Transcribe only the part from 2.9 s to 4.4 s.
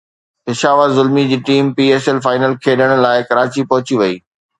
لاءِ ڪراچي پهچي وئي